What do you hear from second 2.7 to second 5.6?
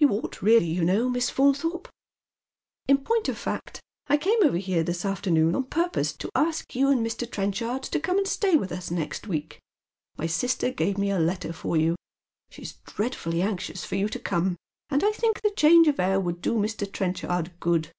in point of fact, I came over here this afternoon